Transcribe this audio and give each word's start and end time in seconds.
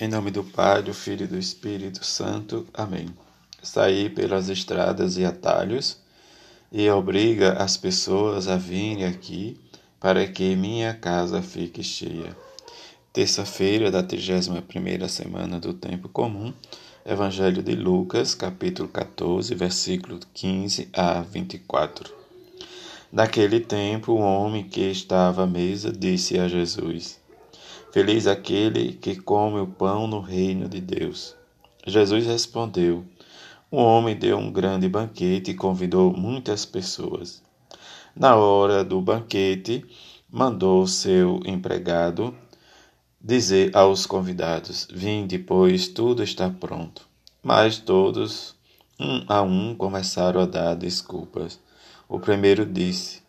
Em 0.00 0.06
nome 0.06 0.30
do 0.30 0.44
Pai, 0.44 0.80
do 0.80 0.94
Filho 0.94 1.24
e 1.24 1.26
do 1.26 1.36
Espírito 1.36 2.06
Santo. 2.06 2.64
Amém. 2.72 3.08
Saí 3.60 4.08
pelas 4.08 4.48
estradas 4.48 5.18
e 5.18 5.24
atalhos 5.24 5.98
e 6.70 6.88
obriga 6.88 7.54
as 7.54 7.76
pessoas 7.76 8.46
a 8.46 8.56
virem 8.56 9.04
aqui 9.04 9.58
para 9.98 10.24
que 10.24 10.54
minha 10.54 10.94
casa 10.94 11.42
fique 11.42 11.82
cheia. 11.82 12.36
Terça-feira 13.12 13.90
da 13.90 14.00
31ª 14.00 15.08
semana 15.08 15.58
do 15.58 15.74
tempo 15.74 16.08
comum. 16.08 16.54
Evangelho 17.04 17.60
de 17.60 17.74
Lucas, 17.74 18.36
capítulo 18.36 18.88
14, 18.88 19.52
versículo 19.56 20.20
15 20.32 20.90
a 20.92 21.22
24. 21.22 22.14
Naquele 23.10 23.58
tempo, 23.58 24.12
o 24.12 24.20
homem 24.20 24.62
que 24.62 24.82
estava 24.82 25.42
à 25.42 25.46
mesa 25.46 25.90
disse 25.90 26.38
a 26.38 26.46
Jesus: 26.46 27.18
Feliz 27.90 28.26
aquele 28.26 28.92
que 28.92 29.16
come 29.16 29.60
o 29.60 29.66
pão 29.66 30.06
no 30.06 30.20
reino 30.20 30.68
de 30.68 30.78
Deus. 30.78 31.34
Jesus 31.86 32.26
respondeu: 32.26 33.02
Um 33.72 33.78
homem 33.78 34.14
deu 34.14 34.36
um 34.36 34.52
grande 34.52 34.86
banquete 34.86 35.52
e 35.52 35.54
convidou 35.54 36.12
muitas 36.12 36.66
pessoas. 36.66 37.42
Na 38.14 38.36
hora 38.36 38.84
do 38.84 39.00
banquete, 39.00 39.86
mandou 40.30 40.86
seu 40.86 41.40
empregado 41.46 42.34
dizer 43.18 43.74
aos 43.74 44.04
convidados: 44.04 44.86
Vinde, 44.92 45.38
pois 45.38 45.88
tudo 45.88 46.22
está 46.22 46.50
pronto. 46.50 47.08
Mas 47.42 47.78
todos, 47.78 48.54
um 49.00 49.24
a 49.26 49.40
um, 49.40 49.74
começaram 49.74 50.42
a 50.42 50.46
dar 50.46 50.74
desculpas. 50.74 51.58
O 52.06 52.20
primeiro 52.20 52.66
disse: 52.66 53.22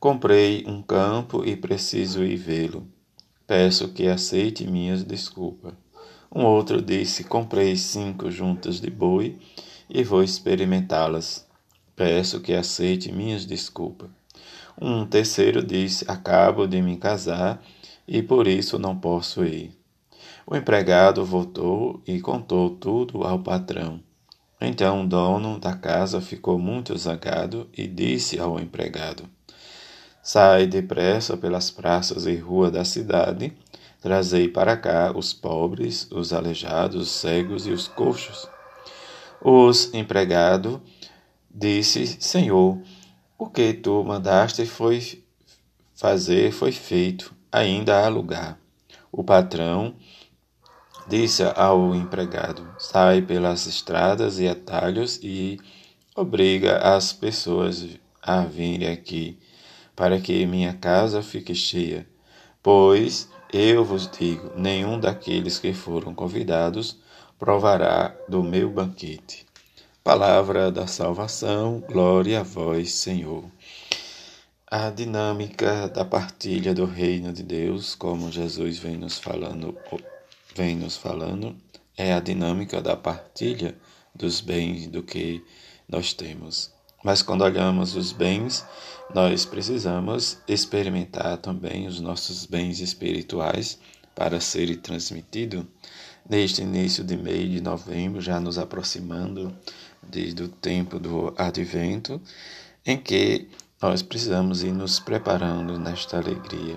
Comprei 0.00 0.64
um 0.66 0.82
campo 0.82 1.44
e 1.44 1.54
preciso 1.54 2.24
ir 2.24 2.36
vê-lo. 2.36 2.84
Peço 3.54 3.88
que 3.88 4.08
aceite 4.08 4.66
minhas 4.66 5.04
desculpas. 5.04 5.74
Um 6.34 6.46
outro 6.46 6.80
disse: 6.80 7.22
Comprei 7.22 7.76
cinco 7.76 8.30
juntas 8.30 8.80
de 8.80 8.88
boi 8.88 9.36
e 9.90 10.02
vou 10.02 10.22
experimentá-las. 10.22 11.46
Peço 11.94 12.40
que 12.40 12.54
aceite 12.54 13.12
minhas 13.12 13.44
desculpas. 13.44 14.08
Um 14.80 15.04
terceiro 15.04 15.62
disse: 15.62 16.02
Acabo 16.08 16.66
de 16.66 16.80
me 16.80 16.96
casar 16.96 17.62
e 18.08 18.22
por 18.22 18.46
isso 18.46 18.78
não 18.78 18.96
posso 18.96 19.44
ir. 19.44 19.78
O 20.46 20.56
empregado 20.56 21.22
voltou 21.22 22.00
e 22.06 22.22
contou 22.22 22.70
tudo 22.70 23.22
ao 23.22 23.40
patrão. 23.40 24.00
Então 24.58 25.02
o 25.02 25.06
dono 25.06 25.58
da 25.58 25.76
casa 25.76 26.22
ficou 26.22 26.58
muito 26.58 26.96
zangado 26.96 27.68
e 27.76 27.86
disse 27.86 28.40
ao 28.40 28.58
empregado: 28.58 29.28
Sai 30.24 30.68
depressa 30.68 31.36
pelas 31.36 31.68
praças 31.68 32.26
e 32.26 32.36
ruas 32.36 32.70
da 32.70 32.84
cidade, 32.84 33.52
trazei 34.00 34.46
para 34.46 34.76
cá 34.76 35.12
os 35.12 35.32
pobres, 35.32 36.06
os 36.12 36.32
aleijados, 36.32 37.02
os 37.02 37.10
cegos 37.10 37.66
e 37.66 37.72
os 37.72 37.88
coxos. 37.88 38.48
Os 39.40 39.92
empregado 39.92 40.80
disse: 41.50 42.06
Senhor, 42.20 42.78
o 43.36 43.48
que 43.48 43.74
tu 43.74 44.04
mandaste 44.04 44.64
foi 44.64 45.24
fazer 45.92 46.52
foi 46.52 46.70
feito, 46.70 47.34
ainda 47.50 48.04
há 48.04 48.08
lugar. 48.08 48.56
O 49.10 49.24
patrão 49.24 49.96
disse 51.08 51.42
ao 51.56 51.96
empregado: 51.96 52.64
Sai 52.78 53.22
pelas 53.22 53.66
estradas 53.66 54.38
e 54.38 54.46
atalhos 54.46 55.18
e 55.20 55.58
obriga 56.14 56.76
as 56.78 57.12
pessoas 57.12 57.84
a 58.22 58.44
virem 58.44 58.86
aqui 58.86 59.36
para 59.94 60.20
que 60.20 60.46
minha 60.46 60.74
casa 60.74 61.22
fique 61.22 61.54
cheia. 61.54 62.06
Pois 62.62 63.28
eu 63.52 63.84
vos 63.84 64.08
digo: 64.08 64.52
nenhum 64.56 64.98
daqueles 64.98 65.58
que 65.58 65.72
foram 65.72 66.14
convidados 66.14 66.98
provará 67.38 68.14
do 68.28 68.42
meu 68.42 68.70
banquete. 68.70 69.46
Palavra 70.04 70.70
da 70.70 70.86
salvação, 70.86 71.80
glória 71.80 72.40
a 72.40 72.42
vós, 72.42 72.92
Senhor. 72.92 73.44
A 74.66 74.90
dinâmica 74.90 75.88
da 75.88 76.04
partilha 76.04 76.72
do 76.72 76.86
reino 76.86 77.32
de 77.32 77.42
Deus, 77.42 77.94
como 77.94 78.32
Jesus 78.32 78.78
vem 78.78 78.96
nos 78.96 79.18
falando, 79.18 79.76
vem 80.56 80.76
nos 80.76 80.96
falando, 80.96 81.54
é 81.96 82.12
a 82.12 82.20
dinâmica 82.20 82.80
da 82.80 82.96
partilha 82.96 83.76
dos 84.14 84.40
bens 84.40 84.86
do 84.86 85.02
que 85.02 85.44
nós 85.88 86.12
temos. 86.12 86.72
Mas 87.02 87.22
quando 87.22 87.42
olhamos 87.42 87.96
os 87.96 88.12
bens, 88.12 88.64
nós 89.12 89.44
precisamos 89.44 90.38
experimentar 90.46 91.36
também 91.38 91.86
os 91.86 92.00
nossos 92.00 92.46
bens 92.46 92.80
espirituais 92.80 93.78
para 94.14 94.40
serem 94.40 94.76
transmitidos. 94.76 95.64
Neste 96.28 96.62
início 96.62 97.02
de 97.02 97.16
mês 97.16 97.50
de 97.50 97.60
novembro, 97.60 98.20
já 98.20 98.38
nos 98.38 98.56
aproximando 98.56 99.52
desde 100.02 100.44
o 100.44 100.48
tempo 100.48 100.98
do 100.98 101.34
advento, 101.36 102.20
em 102.86 102.96
que 102.96 103.48
nós 103.80 104.02
precisamos 104.02 104.62
ir 104.62 104.72
nos 104.72 105.00
preparando 105.00 105.78
nesta 105.78 106.18
alegria. 106.18 106.76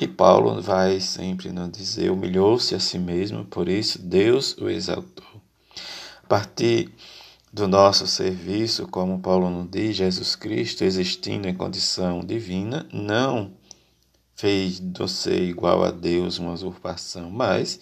E 0.00 0.08
Paulo 0.08 0.60
vai 0.60 0.98
sempre 0.98 1.52
nos 1.52 1.70
dizer: 1.70 2.10
humilhou-se 2.10 2.74
a 2.74 2.80
si 2.80 2.98
mesmo, 2.98 3.44
por 3.44 3.68
isso 3.68 4.00
Deus 4.00 4.56
o 4.58 4.68
exaltou. 4.68 5.24
A 6.22 6.26
partir 6.26 6.90
do 7.54 7.68
nosso 7.68 8.04
serviço, 8.08 8.88
como 8.88 9.20
Paulo 9.20 9.48
nos 9.48 9.70
diz, 9.70 9.94
Jesus 9.94 10.34
Cristo, 10.34 10.82
existindo 10.82 11.46
em 11.46 11.54
condição 11.54 12.18
divina, 12.18 12.84
não 12.92 13.52
fez 14.34 14.80
do 14.80 15.06
ser 15.06 15.40
igual 15.40 15.84
a 15.84 15.92
Deus 15.92 16.40
uma 16.40 16.52
usurpação, 16.52 17.30
mas 17.30 17.78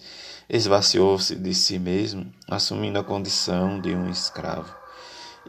esvaziou-se 0.47 1.35
de 1.35 1.55
si 1.55 1.79
mesmo, 1.79 2.31
assumindo 2.47 2.99
a 2.99 3.03
condição 3.03 3.81
de 3.81 3.95
um 3.95 4.07
escravo. 4.11 4.71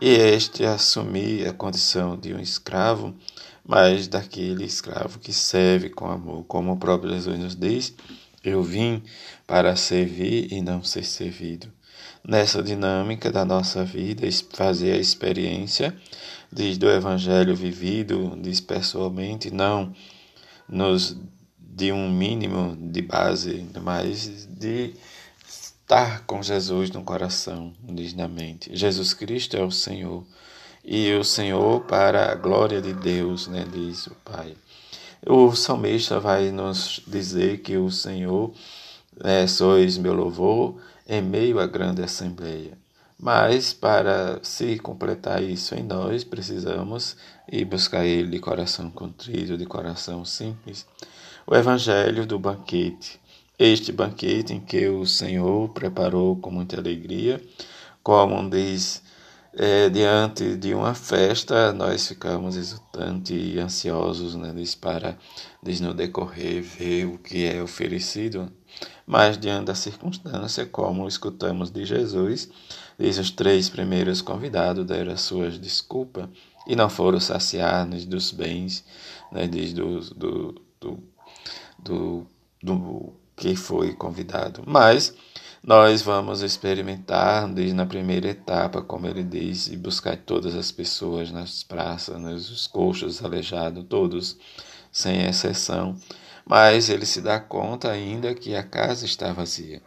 E 0.00 0.08
este 0.08 0.64
assumir 0.64 1.46
a 1.46 1.52
condição 1.52 2.16
de 2.16 2.32
um 2.32 2.40
escravo, 2.40 3.14
mas 3.62 4.08
daquele 4.08 4.64
escravo 4.64 5.18
que 5.18 5.34
serve 5.34 5.90
com 5.90 6.06
amor, 6.06 6.44
como 6.44 6.72
o 6.72 6.78
próprio 6.78 7.12
Jesus 7.12 7.38
nos 7.38 7.54
diz, 7.54 7.94
eu 8.42 8.62
vim 8.62 9.02
para 9.46 9.76
servir 9.76 10.50
e 10.50 10.62
não 10.62 10.82
ser 10.82 11.04
servido 11.04 11.70
nessa 12.26 12.62
dinâmica 12.62 13.31
da 13.31 13.44
nossa 13.44 13.84
vida, 13.84 14.26
fazer 14.53 14.92
a 14.92 14.98
experiência 14.98 15.94
desde 16.50 16.87
o 16.87 16.91
Evangelho 16.91 17.54
vivido, 17.54 18.38
diz 18.41 18.60
pessoalmente, 18.60 19.50
não 19.50 19.92
nos 20.69 21.16
de 21.59 21.91
um 21.91 22.09
mínimo 22.09 22.76
de 22.81 23.03
base, 23.03 23.66
mas 23.82 24.47
de 24.47 24.94
estar 25.47 26.25
com 26.25 26.43
Jesus 26.43 26.91
no 26.91 27.03
coração, 27.03 27.72
diz 27.82 28.14
na 28.14 28.28
mente. 28.28 28.70
Jesus 28.75 29.12
Cristo 29.12 29.56
é 29.56 29.62
o 29.62 29.70
Senhor 29.70 30.25
e 30.84 31.12
o 31.14 31.25
Senhor 31.25 31.81
para 31.81 32.31
a 32.31 32.34
glória 32.34 32.81
de 32.81 32.93
Deus, 32.93 33.48
né, 33.48 33.66
diz 33.70 34.06
o 34.06 34.14
Pai. 34.25 34.54
O 35.26 35.54
salmista 35.54 36.20
vai 36.20 36.50
nos 36.50 37.03
dizer 37.06 37.59
que 37.62 37.76
o 37.76 37.91
Senhor 37.91 38.53
é, 39.22 39.47
sois 39.47 39.98
meu 39.98 40.12
louvor 40.12 40.76
em 41.06 41.22
meio 41.22 41.59
à 41.59 41.66
grande 41.66 42.03
assembleia. 42.03 42.78
Mas 43.19 43.72
para 43.72 44.41
se 44.42 44.78
completar 44.78 45.42
isso 45.42 45.75
em 45.75 45.82
nós, 45.82 46.25
precisamos 46.25 47.16
ir 47.50 47.65
buscar 47.65 48.04
Ele 48.04 48.31
de 48.31 48.38
coração 48.38 48.91
contrito, 48.91 49.56
de 49.56 49.66
coração 49.66 50.25
simples. 50.25 50.87
O 51.47 51.54
Evangelho 51.54 52.26
do 52.26 52.38
banquete. 52.38 53.20
Este 53.59 53.93
banquete 53.93 54.53
em 54.53 54.60
que 54.60 54.88
o 54.88 55.06
Senhor 55.06 55.69
preparou 55.70 56.37
com 56.37 56.50
muita 56.50 56.76
alegria, 56.76 57.41
como 58.03 58.50
diz, 58.50 59.00
é, 59.54 59.88
diante 59.88 60.56
de 60.56 60.75
uma 60.75 60.94
festa, 60.94 61.72
nós 61.72 62.09
ficamos 62.09 62.56
exultantes 62.56 63.31
e 63.31 63.59
ansiosos 63.59 64.34
né, 64.34 64.53
diz, 64.54 64.75
para, 64.75 65.16
diz, 65.62 65.81
no 65.81 65.94
decorrer, 65.94 66.62
ver 66.62 67.06
o 67.06 67.19
que 67.19 67.47
é 67.47 67.62
oferecido 67.62 68.50
mas 69.06 69.37
diante 69.37 69.66
da 69.66 69.75
circunstância, 69.75 70.64
como 70.67 71.06
escutamos 71.06 71.70
de 71.70 71.84
Jesus, 71.84 72.49
diz 72.99 73.19
os 73.19 73.31
três 73.31 73.69
primeiros 73.69 74.23
convidados 74.23 74.87
deram 74.87 75.12
as 75.12 75.20
suas 75.20 75.58
desculpas 75.58 76.28
e 76.67 76.75
não 76.75 76.88
foram 76.88 77.20
saciados 77.20 78.05
dos 78.06 78.31
bens, 78.31 78.84
né, 79.31 79.46
diz 79.46 79.73
do, 79.73 80.00
do, 80.00 80.62
do, 80.81 81.02
do, 81.78 82.26
do 82.62 83.12
que 83.37 83.55
foi 83.55 83.93
convidado. 83.93 84.62
Mas 84.67 85.14
nós 85.62 86.00
vamos 86.00 86.43
experimentar, 86.43 87.52
diz 87.52 87.75
na 87.75 87.84
primeira 87.84 88.28
etapa, 88.28 88.81
como 88.81 89.06
ele 89.06 89.23
diz, 89.23 89.69
e 89.69 89.76
buscar 89.76 90.17
todas 90.17 90.55
as 90.55 90.70
pessoas 90.73 91.31
nas 91.31 91.62
praças, 91.62 92.19
nos 92.20 92.67
coxos, 92.67 93.23
aleijados, 93.23 93.84
todos, 93.88 94.37
sem 94.90 95.26
exceção 95.26 95.96
mas 96.44 96.88
ele 96.88 97.06
se 97.06 97.20
dá 97.20 97.41
conta 97.41 97.91
ainda 97.91 98.35
que 98.35 98.55
a 98.55 98.62
casa 98.62 99.05
está 99.05 99.32
vazia. 99.32 99.81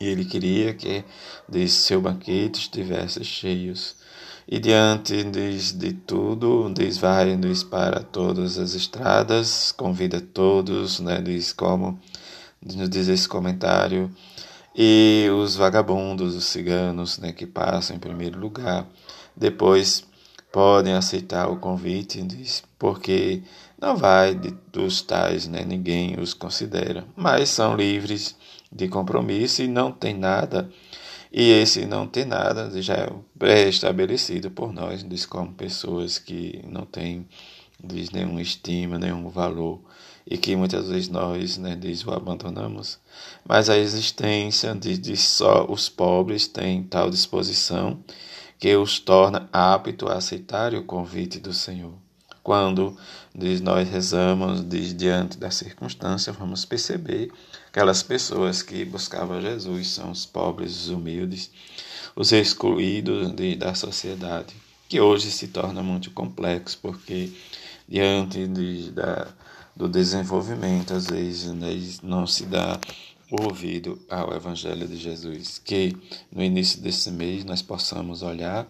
E 0.00 0.06
ele 0.06 0.24
queria 0.24 0.74
que 0.74 1.04
de 1.48 1.68
seu 1.68 2.00
banquete 2.00 2.60
estivesse 2.60 3.22
cheios. 3.22 3.94
E 4.48 4.58
diante 4.58 5.22
de, 5.22 5.72
de 5.74 5.92
tudo, 5.92 6.72
diz 6.74 6.98
vai 6.98 7.36
diz 7.36 7.62
para 7.62 8.02
todas 8.02 8.58
as 8.58 8.74
estradas, 8.74 9.70
convida 9.72 10.20
todos, 10.20 10.98
né, 10.98 11.20
diz 11.20 11.52
como 11.52 12.00
nos 12.60 12.88
diz 12.88 13.08
esse 13.08 13.28
comentário, 13.28 14.10
e 14.74 15.28
os 15.32 15.54
vagabundos, 15.54 16.34
os 16.34 16.44
ciganos, 16.46 17.18
né, 17.18 17.32
que 17.32 17.46
passam 17.46 17.96
em 17.96 17.98
primeiro 17.98 18.38
lugar, 18.38 18.86
depois 19.36 20.04
podem 20.50 20.94
aceitar 20.94 21.48
o 21.48 21.56
convite, 21.56 22.22
diz, 22.22 22.62
porque 22.78 23.42
não 23.82 23.96
vai 23.96 24.34
dos 24.72 25.02
tais, 25.02 25.48
né, 25.48 25.64
ninguém 25.64 26.18
os 26.20 26.32
considera, 26.32 27.04
mas 27.16 27.48
são 27.48 27.74
livres 27.76 28.36
de 28.70 28.88
compromisso 28.88 29.62
e 29.62 29.66
não 29.66 29.90
tem 29.90 30.14
nada, 30.14 30.70
e 31.32 31.50
esse 31.50 31.84
não 31.84 32.06
tem 32.06 32.24
nada 32.24 32.70
já 32.80 32.94
é 32.94 33.12
pré-estabelecido 33.36 34.50
por 34.52 34.72
nós, 34.72 35.02
diz, 35.02 35.26
como 35.26 35.52
pessoas 35.52 36.18
que 36.18 36.64
não 36.68 36.86
têm 36.86 37.26
diz, 37.82 38.10
nenhuma 38.10 38.40
estima, 38.40 38.98
nenhum 38.98 39.28
valor 39.28 39.80
e 40.24 40.38
que 40.38 40.54
muitas 40.54 40.88
vezes 40.88 41.08
nós, 41.08 41.58
né, 41.58 41.74
diz, 41.74 42.06
o 42.06 42.12
abandonamos. 42.12 43.00
Mas 43.44 43.68
a 43.68 43.76
existência 43.76 44.74
de, 44.74 44.96
de 44.96 45.16
só 45.16 45.66
os 45.68 45.88
pobres 45.88 46.46
tem 46.46 46.84
tal 46.84 47.10
disposição 47.10 47.98
que 48.58 48.76
os 48.76 49.00
torna 49.00 49.48
aptos 49.52 50.08
a 50.08 50.14
aceitar 50.14 50.72
o 50.74 50.84
convite 50.84 51.40
do 51.40 51.52
Senhor. 51.52 51.94
Quando 52.42 52.96
diz, 53.34 53.60
nós 53.60 53.88
rezamos 53.88 54.68
diz, 54.68 54.94
diante 54.94 55.38
da 55.38 55.50
circunstância, 55.50 56.32
vamos 56.32 56.64
perceber 56.64 57.30
aquelas 57.68 58.02
pessoas 58.02 58.62
que 58.62 58.84
buscavam 58.84 59.40
Jesus 59.40 59.88
são 59.88 60.10
os 60.10 60.26
pobres, 60.26 60.72
os 60.72 60.88
humildes, 60.88 61.50
os 62.16 62.32
excluídos 62.32 63.30
de, 63.32 63.54
da 63.54 63.74
sociedade, 63.74 64.54
que 64.88 65.00
hoje 65.00 65.30
se 65.30 65.48
torna 65.48 65.82
muito 65.82 66.10
complexo, 66.10 66.78
porque 66.82 67.32
diante 67.88 68.46
de, 68.48 68.90
da, 68.90 69.28
do 69.74 69.88
desenvolvimento, 69.88 70.94
às 70.94 71.06
vezes 71.06 71.52
né, 71.52 71.70
não 72.02 72.26
se 72.26 72.44
dá 72.44 72.78
ouvido 73.40 73.98
ao 74.10 74.34
Evangelho 74.34 74.86
de 74.86 74.96
Jesus. 74.96 75.58
Que 75.58 75.96
no 76.30 76.42
início 76.42 76.80
desse 76.80 77.10
mês 77.10 77.44
nós 77.44 77.62
possamos 77.62 78.22
olhar 78.22 78.68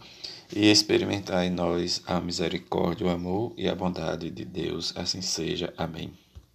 e 0.55 0.70
experimentar 0.70 1.44
em 1.44 1.50
nós 1.50 2.03
a 2.06 2.20
misericórdia, 2.20 3.06
o 3.06 3.11
amor 3.11 3.53
e 3.56 3.69
a 3.69 3.75
bondade 3.75 4.31
de 4.31 4.44
Deus. 4.44 4.93
Assim 4.97 5.20
seja. 5.20 5.73
Amém. 5.76 6.21